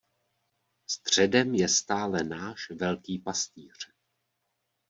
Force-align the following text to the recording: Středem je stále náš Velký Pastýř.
Středem 0.89 1.53
je 1.55 1.69
stále 1.69 2.23
náš 2.23 2.69
Velký 2.69 3.19
Pastýř. 3.19 3.91